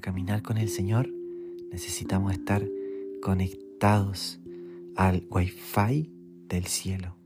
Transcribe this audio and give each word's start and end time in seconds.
caminar 0.00 0.42
con 0.42 0.58
el 0.58 0.68
Señor 0.68 1.08
necesitamos 1.70 2.32
estar 2.32 2.66
conectados 3.22 4.40
al 4.96 5.26
Wi-Fi 5.30 6.10
del 6.48 6.66
cielo. 6.66 7.16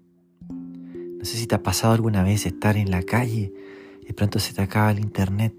No 0.48 1.24
sé 1.24 1.36
si 1.36 1.46
te 1.46 1.54
ha 1.54 1.62
pasado 1.62 1.94
alguna 1.94 2.22
vez 2.22 2.46
estar 2.46 2.76
en 2.76 2.90
la 2.90 3.02
calle, 3.02 3.52
de 4.06 4.12
pronto 4.12 4.38
se 4.38 4.52
te 4.52 4.62
acaba 4.62 4.90
el 4.90 5.00
internet 5.00 5.54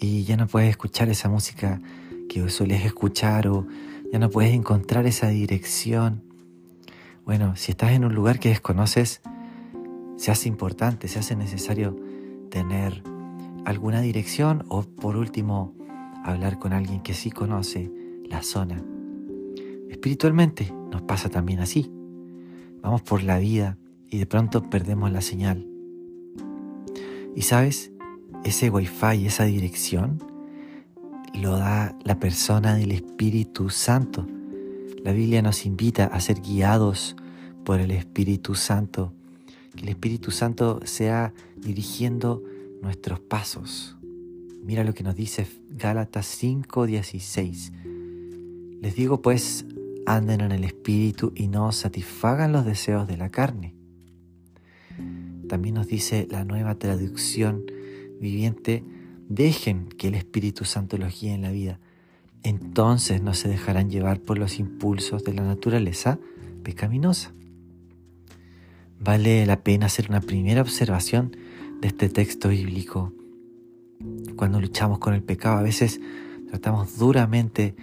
y 0.00 0.24
ya 0.24 0.36
no 0.36 0.46
puedes 0.46 0.70
escuchar 0.70 1.08
esa 1.08 1.28
música 1.28 1.80
que 2.28 2.48
sueles 2.48 2.84
escuchar 2.84 3.48
o 3.48 3.66
ya 4.12 4.18
no 4.18 4.30
puedes 4.30 4.54
encontrar 4.54 5.06
esa 5.06 5.28
dirección. 5.28 6.22
Bueno, 7.24 7.56
si 7.56 7.72
estás 7.72 7.92
en 7.92 8.04
un 8.04 8.14
lugar 8.14 8.38
que 8.38 8.50
desconoces, 8.50 9.20
se 10.16 10.30
hace 10.30 10.48
importante, 10.48 11.08
se 11.08 11.18
hace 11.18 11.36
necesario 11.36 11.96
tener 12.50 13.02
alguna 13.64 14.00
dirección 14.00 14.64
o 14.68 14.82
por 14.82 15.16
último 15.16 15.74
hablar 16.24 16.58
con 16.58 16.72
alguien 16.72 17.02
que 17.02 17.14
sí 17.14 17.30
conoce 17.30 17.90
la 18.28 18.42
zona. 18.42 18.82
Espiritualmente 19.90 20.72
nos 20.90 21.02
pasa 21.02 21.28
también 21.28 21.60
así. 21.60 21.90
Vamos 22.82 23.02
por 23.02 23.22
la 23.22 23.38
vida 23.38 23.78
y 24.10 24.18
de 24.18 24.26
pronto 24.26 24.68
perdemos 24.68 25.10
la 25.10 25.20
señal. 25.20 25.66
Y 27.34 27.42
sabes, 27.42 27.92
ese 28.44 28.70
wifi, 28.70 29.26
esa 29.26 29.44
dirección, 29.44 30.22
lo 31.34 31.56
da 31.56 31.96
la 32.04 32.18
persona 32.18 32.74
del 32.74 32.92
Espíritu 32.92 33.70
Santo. 33.70 34.26
La 35.04 35.12
Biblia 35.12 35.42
nos 35.42 35.66
invita 35.66 36.06
a 36.06 36.20
ser 36.20 36.40
guiados 36.40 37.16
por 37.64 37.80
el 37.80 37.90
Espíritu 37.90 38.54
Santo. 38.54 39.12
Que 39.74 39.82
el 39.82 39.88
Espíritu 39.90 40.30
Santo 40.30 40.80
sea 40.84 41.32
dirigiendo 41.56 42.42
nuestros 42.82 43.20
pasos. 43.20 43.97
Mira 44.68 44.84
lo 44.84 44.92
que 44.92 45.02
nos 45.02 45.16
dice 45.16 45.46
Gálatas 45.70 46.26
5:16. 46.26 47.72
Les 48.82 48.94
digo 48.94 49.22
pues, 49.22 49.64
anden 50.04 50.42
en 50.42 50.52
el 50.52 50.62
Espíritu 50.62 51.32
y 51.34 51.48
no 51.48 51.72
satisfagan 51.72 52.52
los 52.52 52.66
deseos 52.66 53.08
de 53.08 53.16
la 53.16 53.30
carne. 53.30 53.74
También 55.48 55.76
nos 55.76 55.86
dice 55.86 56.28
la 56.30 56.44
nueva 56.44 56.74
traducción 56.74 57.64
viviente, 58.20 58.84
dejen 59.30 59.88
que 59.88 60.08
el 60.08 60.16
Espíritu 60.16 60.66
Santo 60.66 60.98
los 60.98 61.18
guíe 61.18 61.32
en 61.32 61.40
la 61.40 61.50
vida. 61.50 61.80
Entonces 62.42 63.22
no 63.22 63.32
se 63.32 63.48
dejarán 63.48 63.88
llevar 63.88 64.20
por 64.20 64.36
los 64.36 64.58
impulsos 64.58 65.24
de 65.24 65.32
la 65.32 65.44
naturaleza 65.44 66.18
pecaminosa. 66.62 67.32
Vale 69.00 69.46
la 69.46 69.62
pena 69.62 69.86
hacer 69.86 70.10
una 70.10 70.20
primera 70.20 70.60
observación 70.60 71.34
de 71.80 71.88
este 71.88 72.10
texto 72.10 72.50
bíblico. 72.50 73.14
Cuando 74.36 74.60
luchamos 74.60 74.98
con 74.98 75.14
el 75.14 75.22
pecado, 75.22 75.58
a 75.58 75.62
veces 75.62 76.00
tratamos 76.48 76.98
duramente, 76.98 77.74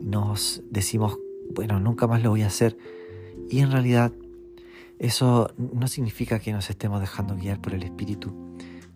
nos 0.00 0.62
decimos, 0.70 1.18
bueno, 1.54 1.80
nunca 1.80 2.06
más 2.06 2.22
lo 2.22 2.30
voy 2.30 2.42
a 2.42 2.48
hacer. 2.48 2.76
Y 3.48 3.60
en 3.60 3.70
realidad 3.70 4.12
eso 4.98 5.52
no 5.56 5.88
significa 5.88 6.38
que 6.38 6.52
nos 6.52 6.70
estemos 6.70 7.00
dejando 7.00 7.36
guiar 7.36 7.60
por 7.60 7.74
el 7.74 7.82
Espíritu. 7.82 8.32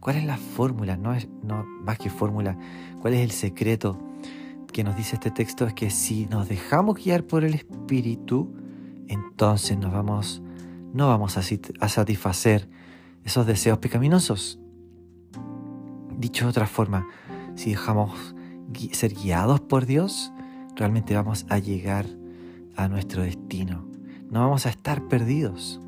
¿Cuál 0.01 0.17
es 0.17 0.25
la 0.25 0.37
fórmula? 0.37 0.97
No 0.97 1.15
es 1.15 1.29
no, 1.43 1.65
más 1.65 1.99
que 1.99 2.11
fórmula. 2.11 2.59
¿Cuál 3.01 3.15
es 3.15 3.21
el 3.21 3.31
secreto 3.31 3.99
que 4.73 4.85
nos 4.85 4.97
dice 4.97 5.15
este 5.17 5.31
texto? 5.31 5.67
Es 5.67 5.73
que 5.73 5.91
si 5.91 6.27
nos 6.27 6.49
dejamos 6.49 7.03
guiar 7.03 7.25
por 7.25 7.45
el 7.45 7.55
Espíritu, 7.55 8.53
entonces 9.09 9.79
nos 9.79 9.93
vamos, 9.93 10.43
no 10.93 11.09
vamos 11.09 11.39
a, 11.39 11.43
a 11.81 11.89
satisfacer 11.89 12.69
esos 13.25 13.47
deseos 13.47 13.79
pecaminosos. 13.79 14.59
Dicho 16.19 16.45
de 16.45 16.51
otra 16.51 16.67
forma, 16.67 17.07
si 17.55 17.71
dejamos 17.71 18.35
ser 18.93 19.15
guiados 19.15 19.61
por 19.61 19.87
Dios, 19.87 20.33
realmente 20.77 21.15
vamos 21.15 21.47
a 21.49 21.59
llegar 21.59 22.07
a 22.77 22.89
nuestro 22.89 23.23
destino. 23.23 23.87
No 24.31 24.41
vamos 24.41 24.67
a 24.67 24.71
estar 24.71 25.07
perdidos. 25.09 25.81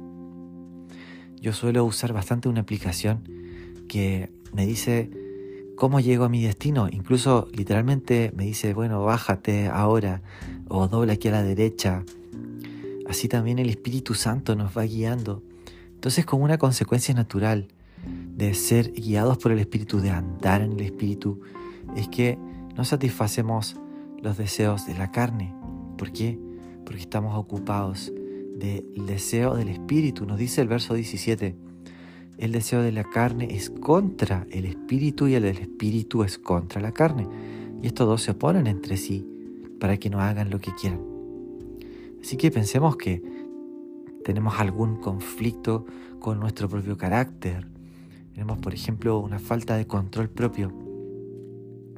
Yo 1.41 1.53
suelo 1.53 1.85
usar 1.85 2.13
bastante 2.13 2.49
una 2.49 2.61
aplicación 2.61 3.29
que 3.89 4.31
me 4.53 4.67
dice 4.67 5.11
cómo 5.77 6.01
llego 6.01 6.25
a 6.25 6.29
mi 6.29 6.43
destino. 6.43 6.89
Incluso 6.91 7.49
literalmente 7.53 8.33
me 8.35 8.45
dice, 8.45 8.75
bueno, 8.75 9.05
bájate 9.05 9.69
ahora 9.69 10.23
o 10.69 10.89
dobla 10.89 11.15
aquí 11.15 11.29
a 11.29 11.33
la 11.33 11.43
derecha. 11.43 12.05
Así 13.09 13.29
también 13.29 13.59
el 13.59 13.69
Espíritu 13.69 14.15
Santo 14.15 14.57
nos 14.57 14.77
va 14.77 14.83
guiando. 14.83 15.43
Entonces, 15.95 16.25
como 16.25 16.45
una 16.45 16.59
consecuencia 16.59 17.15
natural 17.15 17.69
de 18.37 18.53
ser 18.55 18.93
guiados 18.93 19.39
por 19.39 19.51
el 19.51 19.59
Espíritu, 19.59 20.01
de 20.01 20.11
andar 20.11 20.61
en 20.61 20.73
el 20.73 20.81
Espíritu, 20.81 21.41
es 21.97 22.09
que 22.09 22.39
no 22.77 22.85
satisfacemos 22.85 23.77
los 24.23 24.37
deseos 24.37 24.87
de 24.87 24.95
la 24.95 25.11
carne. 25.11 25.55
¿Por 25.97 26.13
qué? 26.13 26.39
Porque 26.85 27.01
estamos 27.01 27.37
ocupados 27.37 28.13
del 28.55 28.85
deseo 29.07 29.55
del 29.57 29.71
Espíritu. 29.71 30.27
Nos 30.27 30.39
dice 30.39 30.61
el 30.61 30.69
verso 30.69 30.95
17, 30.95 31.57
el 32.37 32.53
deseo 32.53 32.83
de 32.83 32.93
la 32.93 33.05
carne 33.05 33.49
es 33.51 33.71
contra 33.71 34.47
el 34.51 34.67
Espíritu 34.67 35.27
y 35.27 35.35
el 35.35 35.43
del 35.43 35.59
Espíritu 35.59 36.23
es 36.23 36.39
contra 36.39 36.83
la 36.83 36.93
carne. 36.93 37.27
Y 37.83 37.87
estos 37.87 38.07
dos 38.07 38.23
se 38.23 38.33
oponen 38.33 38.67
entre 38.67 38.99
sí 38.99 39.27
para 39.81 39.97
que 39.97 40.11
no 40.11 40.21
hagan 40.21 40.51
lo 40.51 40.61
que 40.61 40.75
quieran. 40.75 41.01
Así 42.21 42.37
que 42.37 42.51
pensemos 42.51 42.97
que 42.97 43.23
tenemos 44.25 44.59
algún 44.59 44.97
conflicto 44.97 45.87
con 46.19 46.39
nuestro 46.41 46.69
propio 46.69 46.99
carácter. 46.99 47.76
Tenemos, 48.37 48.59
por 48.59 48.75
ejemplo, 48.75 49.19
una 49.19 49.39
falta 49.39 49.79
de 49.79 49.87
control 49.87 50.29
propio. 50.29 50.71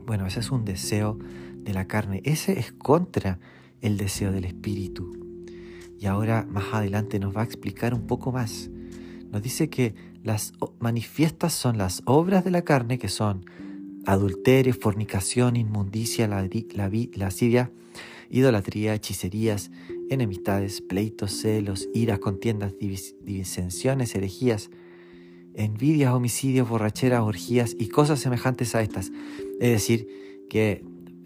Bueno, 0.06 0.24
ese 0.24 0.38
es 0.38 0.52
un 0.52 0.64
deseo 0.64 1.18
de 1.64 1.74
la 1.74 1.88
carne. 1.88 2.22
Ese 2.24 2.60
es 2.60 2.70
contra 2.70 3.40
el 3.80 3.96
deseo 3.96 4.30
del 4.30 4.44
espíritu. 4.44 5.18
Y 5.98 6.06
ahora 6.06 6.46
más 6.48 6.66
adelante 6.72 7.18
nos 7.18 7.36
va 7.36 7.40
a 7.40 7.44
explicar 7.44 7.92
un 7.92 8.06
poco 8.06 8.30
más. 8.30 8.70
Nos 9.32 9.42
dice 9.42 9.68
que 9.68 9.96
las 10.22 10.52
manifiestas 10.78 11.54
son 11.54 11.76
las 11.76 12.02
obras 12.04 12.44
de 12.44 12.52
la 12.52 12.62
carne, 12.62 13.00
que 13.00 13.08
son 13.08 13.44
adulterio, 14.06 14.74
fornicación, 14.74 15.56
inmundicia, 15.56 16.28
la, 16.28 16.48
la, 16.74 16.90
lascivia, 17.16 17.72
idolatría, 18.30 18.94
hechicerías, 18.94 19.72
enemistades, 20.08 20.82
pleitos, 20.82 21.32
celos, 21.32 21.88
iras, 21.94 22.20
contiendas, 22.20 22.76
disensiones, 22.78 24.14
herejías, 24.14 24.70
envidias, 25.58 26.12
homicidios, 26.12 26.68
borracheras, 26.68 27.22
orgías 27.22 27.74
y 27.78 27.88
cosas 27.88 28.20
semejantes 28.20 28.74
a 28.74 28.82
estas. 28.82 29.10
Es 29.60 29.72
decir, 29.72 30.46
que 30.48 30.84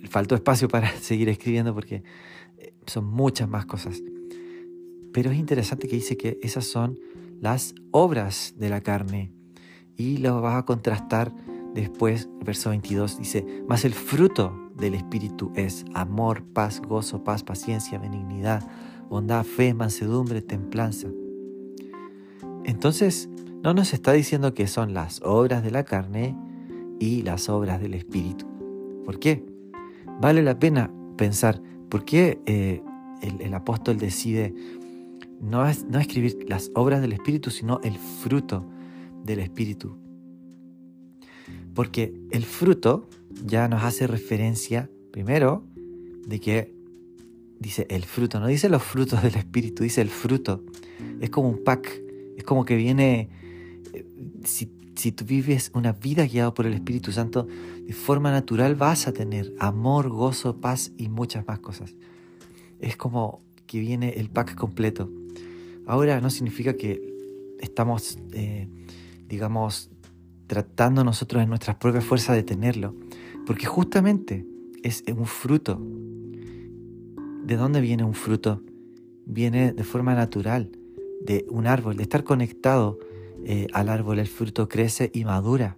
faltó 0.09 0.35
espacio 0.35 0.69
para 0.69 0.91
seguir 1.01 1.29
escribiendo 1.29 1.75
porque 1.75 2.03
eh, 2.59 2.75
son 2.87 3.05
muchas 3.07 3.49
más 3.49 3.67
cosas. 3.67 4.03
Pero 5.13 5.31
es 5.31 5.39
interesante 5.39 5.89
que 5.89 5.97
dice 5.97 6.17
que 6.17 6.39
esas 6.43 6.65
son 6.65 6.99
las 7.41 7.75
obras 7.91 8.55
de 8.57 8.71
la 8.71 8.81
carne 8.81 9.33
y 9.97 10.17
lo 10.19 10.41
vas 10.41 10.57
a 10.57 10.65
contrastar 10.65 11.33
después, 11.75 12.29
verso 12.45 12.71
22 12.71 13.19
dice, 13.19 13.45
mas 13.69 13.85
el 13.85 13.93
fruto 13.93 14.71
del 14.77 14.95
Espíritu 14.95 15.53
es 15.55 15.85
amor, 15.95 16.43
paz, 16.43 16.81
gozo, 16.81 17.25
paz, 17.25 17.43
paciencia, 17.43 17.99
benignidad, 17.99 18.67
bondad, 19.09 19.45
fe, 19.45 19.75
mansedumbre, 19.75 20.41
templanza. 20.41 21.09
Entonces, 22.65 23.29
no 23.63 23.75
nos 23.75 23.93
está 23.93 24.13
diciendo 24.13 24.55
que 24.55 24.67
son 24.67 24.93
las 24.95 25.21
obras 25.23 25.63
de 25.63 25.71
la 25.71 25.85
carne 25.85 26.37
y 26.99 27.23
las 27.23 27.49
obras 27.49 27.81
del 27.81 27.95
Espíritu. 27.95 28.47
¿Por 29.05 29.19
qué? 29.19 29.45
Vale 30.21 30.43
la 30.43 30.59
pena 30.59 30.91
pensar, 31.17 31.61
¿por 31.89 32.05
qué 32.05 32.41
eh, 32.47 32.83
el, 33.23 33.55
apóstol 33.55 33.99
decide 33.99 34.55
no, 35.41 35.65
no 35.89 35.99
escribir 35.99 36.45
las 36.49 36.71
obras 36.75 37.01
del 37.01 37.13
Espíritu, 37.13 37.51
sino 37.51 37.81
el 37.83 37.99
fruto 37.99 38.69
del 39.25 39.41
Espíritu? 39.41 39.97
Porque 41.75 42.15
el 42.31 42.45
fruto 42.45 43.09
ya 43.45 43.69
nos 43.69 43.83
hace 43.83 44.07
referencia, 44.07 44.91
primero, 45.11 45.65
de 46.27 46.41
que 46.41 46.75
dice 47.59 47.87
el 47.91 48.05
fruto, 48.05 48.41
no 48.41 48.47
dice 48.47 48.69
los 48.69 48.83
frutos 48.83 49.23
del 49.23 49.37
Espíritu, 49.37 49.83
dice 49.85 50.01
el 50.03 50.11
fruto. 50.11 50.65
Es 51.21 51.31
como 51.31 51.49
un 51.49 51.63
pack, 51.65 51.89
es 52.37 52.45
como 52.45 52.65
que 52.65 52.77
viene, 52.77 53.31
si, 54.45 54.71
si 54.97 55.13
tú 55.13 55.25
vives 55.25 55.71
una 55.75 55.93
vida 55.93 56.27
guiada 56.27 56.55
por 56.55 56.67
el 56.67 56.75
Espíritu 56.75 57.13
Santo, 57.13 57.47
de 57.87 57.93
forma 57.93 58.31
natural 58.31 58.75
vas 58.75 59.09
a 59.09 59.13
tener 59.13 59.53
amor, 59.59 60.09
gozo, 60.09 60.61
paz 60.61 60.93
y 60.97 61.09
muchas 61.09 61.47
más 61.47 61.59
cosas. 61.61 61.95
Es 62.81 62.97
como 62.97 63.43
que 63.67 63.81
viene 63.81 64.11
el 64.11 64.29
pack 64.29 64.55
completo. 64.55 65.11
Ahora 65.87 66.21
no 66.21 66.31
significa 66.31 66.77
que 66.77 67.01
estamos, 67.61 68.19
eh, 68.33 68.69
digamos, 69.29 69.91
tratando 70.47 71.05
nosotros 71.05 71.43
en 71.43 71.49
nuestras 71.49 71.77
propias 71.77 72.05
fuerzas 72.05 72.37
de 72.37 72.43
tenerlo, 72.43 72.95
porque 73.47 73.67
justamente 73.67 74.47
es 74.83 75.03
un 75.17 75.27
fruto. 75.27 75.81
¿De 77.45 77.57
dónde 77.57 77.81
viene 77.81 78.05
un 78.05 78.15
fruto? 78.15 78.63
Viene 79.25 79.73
de 79.73 79.85
forma 79.85 80.15
natural, 80.15 80.71
de 81.25 81.47
un 81.49 81.67
árbol, 81.67 81.97
de 81.97 82.03
estar 82.03 82.25
conectado 82.25 82.99
eh, 83.45 83.67
al 83.73 83.89
árbol, 83.89 84.19
el 84.19 84.29
fruto 84.29 84.69
crece 84.69 85.11
y 85.13 85.25
madura. 85.25 85.77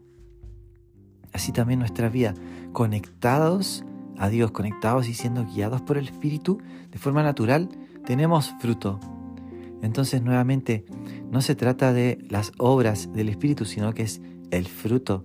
Así 1.32 1.52
también 1.52 1.80
nuestra 1.80 2.08
vida, 2.08 2.34
conectados 2.72 3.84
a 4.18 4.28
Dios, 4.28 4.52
conectados 4.52 5.08
y 5.08 5.14
siendo 5.14 5.44
guiados 5.44 5.82
por 5.82 5.98
el 5.98 6.06
Espíritu 6.06 6.58
de 6.90 6.98
forma 6.98 7.22
natural, 7.22 7.68
tenemos 8.04 8.52
fruto. 8.60 9.00
Entonces 9.82 10.22
nuevamente 10.22 10.84
no 11.30 11.42
se 11.42 11.54
trata 11.54 11.92
de 11.92 12.24
las 12.30 12.52
obras 12.58 13.12
del 13.12 13.28
Espíritu, 13.28 13.64
sino 13.64 13.92
que 13.92 14.02
es 14.02 14.20
el 14.50 14.66
fruto 14.66 15.24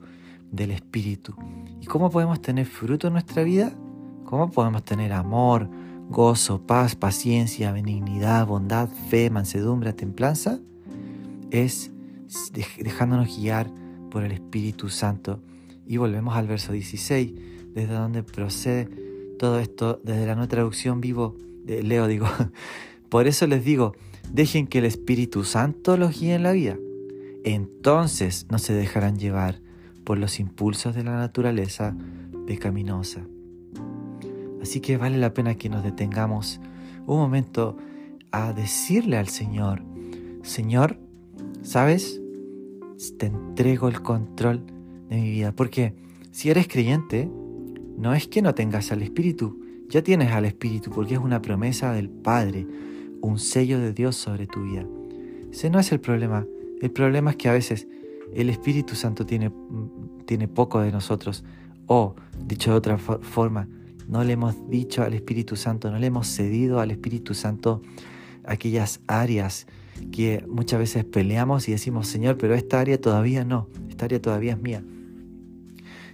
del 0.51 0.71
Espíritu. 0.71 1.35
¿Y 1.79 1.85
cómo 1.85 2.09
podemos 2.09 2.41
tener 2.41 2.65
fruto 2.65 3.07
en 3.07 3.13
nuestra 3.13 3.43
vida? 3.43 3.71
¿Cómo 4.25 4.49
podemos 4.49 4.83
tener 4.83 5.13
amor, 5.13 5.69
gozo, 6.09 6.65
paz, 6.65 6.95
paciencia, 6.95 7.71
benignidad, 7.71 8.47
bondad, 8.47 8.89
fe, 8.89 9.29
mansedumbre, 9.29 9.93
templanza? 9.93 10.59
Es 11.51 11.91
dejándonos 12.77 13.35
guiar 13.35 13.71
por 14.09 14.23
el 14.23 14.31
Espíritu 14.31 14.89
Santo. 14.89 15.41
Y 15.85 15.97
volvemos 15.97 16.35
al 16.35 16.47
verso 16.47 16.71
16, 16.71 17.33
desde 17.73 17.93
donde 17.93 18.23
procede 18.23 18.89
todo 19.37 19.59
esto, 19.59 19.99
desde 20.03 20.25
la 20.25 20.35
nueva 20.35 20.47
traducción 20.47 21.01
vivo, 21.01 21.35
de 21.63 21.83
Leo 21.83 22.07
digo. 22.07 22.27
Por 23.09 23.27
eso 23.27 23.47
les 23.47 23.63
digo, 23.63 23.95
dejen 24.31 24.67
que 24.67 24.79
el 24.79 24.85
Espíritu 24.85 25.43
Santo 25.43 25.97
los 25.97 26.19
guíe 26.19 26.35
en 26.35 26.43
la 26.43 26.51
vida. 26.51 26.77
Entonces 27.43 28.45
no 28.51 28.59
se 28.59 28.73
dejarán 28.73 29.17
llevar 29.17 29.61
por 30.03 30.17
los 30.17 30.39
impulsos 30.39 30.95
de 30.95 31.03
la 31.03 31.17
naturaleza 31.17 31.95
pecaminosa. 32.45 33.21
Así 34.61 34.81
que 34.81 34.97
vale 34.97 35.17
la 35.17 35.33
pena 35.33 35.55
que 35.55 35.69
nos 35.69 35.83
detengamos 35.83 36.59
un 37.07 37.17
momento 37.17 37.77
a 38.31 38.53
decirle 38.53 39.17
al 39.17 39.29
Señor, 39.29 39.83
Señor, 40.43 40.99
¿sabes? 41.61 42.21
Te 43.17 43.27
entrego 43.27 43.87
el 43.87 44.01
control 44.01 44.65
de 45.09 45.17
mi 45.17 45.31
vida. 45.31 45.53
Porque 45.53 45.93
si 46.31 46.49
eres 46.49 46.67
creyente, 46.67 47.29
no 47.97 48.13
es 48.13 48.27
que 48.27 48.41
no 48.41 48.55
tengas 48.55 48.91
al 48.91 49.01
Espíritu, 49.01 49.59
ya 49.89 50.03
tienes 50.03 50.31
al 50.31 50.45
Espíritu 50.45 50.91
porque 50.91 51.15
es 51.15 51.19
una 51.19 51.41
promesa 51.41 51.93
del 51.93 52.09
Padre, 52.09 52.67
un 53.21 53.39
sello 53.39 53.79
de 53.79 53.93
Dios 53.93 54.15
sobre 54.15 54.47
tu 54.47 54.63
vida. 54.63 54.85
Ese 55.51 55.69
no 55.69 55.79
es 55.79 55.91
el 55.91 55.99
problema. 55.99 56.45
El 56.81 56.91
problema 56.91 57.31
es 57.31 57.37
que 57.37 57.49
a 57.49 57.53
veces 57.53 57.87
el 58.33 58.49
Espíritu 58.49 58.95
Santo 58.95 59.25
tiene, 59.25 59.51
tiene 60.25 60.47
poco 60.47 60.79
de 60.81 60.91
nosotros. 60.91 61.43
O, 61.87 62.15
dicho 62.45 62.71
de 62.71 62.77
otra 62.77 62.97
forma, 62.97 63.67
no 64.07 64.23
le 64.23 64.33
hemos 64.33 64.69
dicho 64.69 65.03
al 65.03 65.13
Espíritu 65.13 65.55
Santo, 65.55 65.89
no 65.89 65.97
le 65.97 66.07
hemos 66.07 66.27
cedido 66.27 66.79
al 66.79 66.91
Espíritu 66.91 67.33
Santo 67.33 67.81
aquellas 68.45 69.01
áreas 69.07 69.67
que 70.11 70.43
muchas 70.47 70.79
veces 70.79 71.05
peleamos 71.05 71.67
y 71.67 71.71
decimos, 71.71 72.07
Señor, 72.07 72.37
pero 72.37 72.55
esta 72.55 72.79
área 72.79 72.99
todavía 72.99 73.43
no, 73.43 73.67
esta 73.89 74.05
área 74.05 74.21
todavía 74.21 74.53
es 74.53 74.61
mía. 74.61 74.83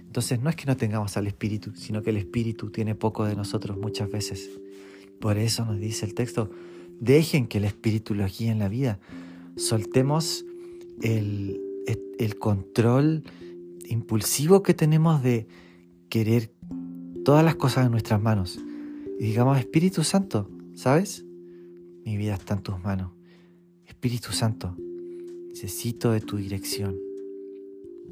Entonces 0.06 0.40
no 0.40 0.48
es 0.48 0.56
que 0.56 0.64
no 0.64 0.76
tengamos 0.76 1.16
al 1.18 1.26
Espíritu, 1.26 1.72
sino 1.74 2.02
que 2.02 2.08
el 2.08 2.16
Espíritu 2.16 2.70
tiene 2.70 2.94
poco 2.94 3.26
de 3.26 3.36
nosotros 3.36 3.76
muchas 3.76 4.10
veces. 4.10 4.50
Por 5.20 5.36
eso 5.36 5.64
nos 5.66 5.78
dice 5.78 6.06
el 6.06 6.14
texto, 6.14 6.50
dejen 7.00 7.46
que 7.46 7.58
el 7.58 7.64
Espíritu 7.64 8.14
los 8.14 8.38
guíe 8.38 8.50
en 8.50 8.58
la 8.58 8.68
vida. 8.68 8.98
Soltemos 9.56 10.46
el, 11.02 11.60
el 12.18 12.38
control 12.38 13.24
impulsivo 13.88 14.62
que 14.62 14.72
tenemos 14.72 15.22
de 15.22 15.46
querer 16.08 16.50
todas 17.24 17.44
las 17.44 17.56
cosas 17.56 17.84
en 17.84 17.92
nuestras 17.92 18.20
manos. 18.22 18.58
Y 19.20 19.24
digamos, 19.24 19.58
Espíritu 19.58 20.02
Santo, 20.02 20.48
¿sabes? 20.74 21.25
Mi 22.06 22.16
vida 22.16 22.34
está 22.34 22.54
en 22.54 22.62
tus 22.62 22.80
manos. 22.84 23.10
Espíritu 23.84 24.30
Santo, 24.30 24.76
necesito 25.48 26.12
de 26.12 26.20
tu 26.20 26.36
dirección. 26.36 26.94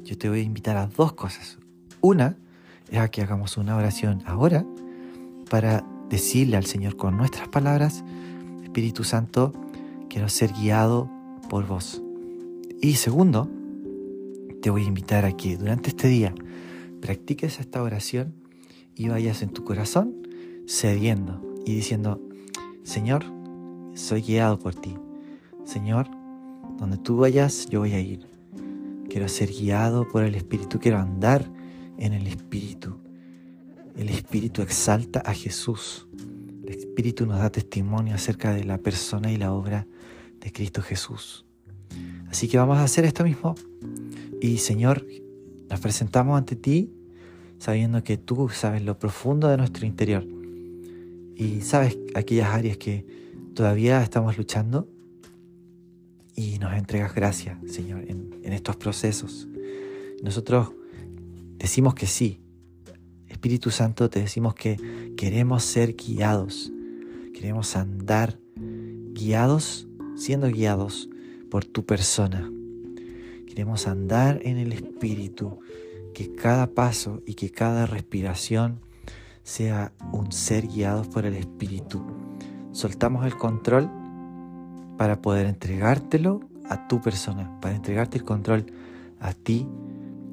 Yo 0.03 0.17
te 0.17 0.27
voy 0.27 0.41
a 0.41 0.43
invitar 0.43 0.75
a 0.75 0.87
dos 0.87 1.13
cosas. 1.13 1.57
Una 2.01 2.37
es 2.91 2.99
a 2.99 3.07
que 3.07 3.21
hagamos 3.21 3.55
una 3.55 3.77
oración 3.77 4.21
ahora 4.25 4.65
para 5.49 5.87
decirle 6.09 6.57
al 6.57 6.65
Señor 6.65 6.97
con 6.97 7.15
nuestras 7.15 7.47
palabras, 7.47 8.03
Espíritu 8.63 9.05
Santo, 9.05 9.53
quiero 10.09 10.27
ser 10.27 10.51
guiado 10.51 11.09
por 11.49 11.65
vos. 11.65 12.03
Y 12.81 12.95
segundo, 12.95 13.49
te 14.61 14.71
voy 14.71 14.83
a 14.83 14.87
invitar 14.87 15.23
a 15.23 15.31
que 15.37 15.55
durante 15.55 15.91
este 15.91 16.09
día 16.09 16.35
practiques 16.99 17.61
esta 17.61 17.81
oración 17.81 18.35
y 18.93 19.07
vayas 19.07 19.41
en 19.41 19.51
tu 19.51 19.63
corazón 19.63 20.27
cediendo 20.67 21.41
y 21.65 21.73
diciendo, 21.73 22.21
Señor, 22.83 23.34
soy 23.95 24.21
guiado 24.21 24.59
por 24.59 24.75
ti. 24.75 24.95
Señor, 25.63 26.07
donde 26.77 26.97
tú 26.97 27.17
vayas, 27.17 27.67
yo 27.67 27.79
voy 27.79 27.93
a 27.93 27.99
ir. 27.99 28.27
Quiero 29.09 29.27
ser 29.27 29.49
guiado 29.49 30.07
por 30.07 30.23
el 30.23 30.35
Espíritu, 30.35 30.79
quiero 30.79 30.99
andar 30.99 31.49
en 31.97 32.13
el 32.13 32.27
Espíritu. 32.27 32.99
El 33.95 34.09
Espíritu 34.09 34.61
exalta 34.61 35.21
a 35.21 35.33
Jesús. 35.33 36.07
El 36.63 36.69
Espíritu 36.69 37.25
nos 37.25 37.39
da 37.39 37.49
testimonio 37.49 38.13
acerca 38.13 38.53
de 38.53 38.65
la 38.65 38.77
persona 38.77 39.31
y 39.31 39.37
la 39.37 39.53
obra 39.53 39.87
de 40.41 40.51
Cristo 40.51 40.81
Jesús. 40.81 41.45
Así 42.29 42.47
que 42.49 42.57
vamos 42.57 42.77
a 42.77 42.83
hacer 42.83 43.05
esto 43.05 43.23
mismo. 43.23 43.55
Y 44.41 44.57
Señor, 44.57 45.05
nos 45.69 45.79
presentamos 45.79 46.37
ante 46.37 46.55
ti 46.55 46.91
sabiendo 47.57 48.03
que 48.03 48.17
tú 48.17 48.49
sabes 48.49 48.83
lo 48.83 48.99
profundo 48.99 49.47
de 49.47 49.57
nuestro 49.57 49.85
interior 49.85 50.27
y 51.35 51.61
sabes 51.61 51.97
aquellas 52.13 52.49
áreas 52.49 52.77
que 52.77 53.24
todavía 53.55 54.03
estamos 54.03 54.37
luchando 54.37 54.87
y 56.35 56.59
nos 56.59 56.73
entregas 56.73 57.15
gracias, 57.15 57.57
Señor, 57.71 58.03
en, 58.07 58.35
estos 58.43 58.75
procesos. 58.75 59.47
Nosotros 60.21 60.71
decimos 61.57 61.95
que 61.95 62.05
sí. 62.05 62.41
Espíritu 63.27 63.71
Santo, 63.71 64.09
te 64.09 64.19
decimos 64.19 64.53
que 64.55 64.77
queremos 65.17 65.63
ser 65.63 65.95
guiados, 65.95 66.71
queremos 67.33 67.75
andar 67.75 68.39
guiados, 69.13 69.87
siendo 70.15 70.47
guiados 70.47 71.09
por 71.49 71.65
tu 71.65 71.85
persona. 71.85 72.51
Queremos 73.47 73.87
andar 73.87 74.39
en 74.43 74.57
el 74.57 74.73
Espíritu, 74.73 75.59
que 76.13 76.33
cada 76.33 76.67
paso 76.67 77.21
y 77.25 77.33
que 77.33 77.49
cada 77.49 77.85
respiración 77.85 78.79
sea 79.43 79.93
un 80.11 80.31
ser 80.31 80.67
guiados 80.67 81.07
por 81.07 81.25
el 81.25 81.35
Espíritu. 81.35 82.24
Soltamos 82.75 83.25
el 83.25 83.37
control 83.37 83.89
para 84.97 85.21
poder 85.21 85.45
entregártelo 85.45 86.41
a 86.69 86.89
tu 86.89 86.99
persona, 86.99 87.57
para 87.61 87.73
entregarte 87.73 88.17
el 88.17 88.25
control 88.25 88.65
a 89.21 89.31
ti 89.31 89.65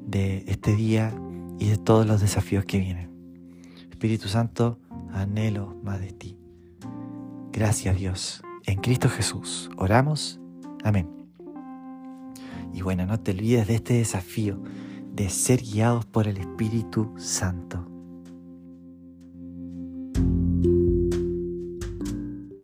de 0.05 0.43
este 0.47 0.75
día 0.75 1.13
y 1.57 1.69
de 1.69 1.77
todos 1.77 2.05
los 2.05 2.19
desafíos 2.19 2.65
que 2.65 2.79
vienen. 2.79 3.09
Espíritu 3.89 4.27
Santo, 4.27 4.77
anhelo 5.13 5.77
más 5.83 6.01
de 6.01 6.11
ti. 6.11 6.37
Gracias 7.53 7.95
Dios. 7.95 8.41
En 8.65 8.81
Cristo 8.81 9.07
Jesús 9.07 9.69
oramos. 9.77 10.41
Amén. 10.83 11.07
Y 12.73 12.81
bueno, 12.81 13.05
no 13.05 13.21
te 13.21 13.31
olvides 13.31 13.69
de 13.69 13.75
este 13.75 13.93
desafío 13.93 14.61
de 15.13 15.29
ser 15.29 15.61
guiados 15.61 16.05
por 16.05 16.27
el 16.27 16.35
Espíritu 16.35 17.13
Santo. 17.17 17.92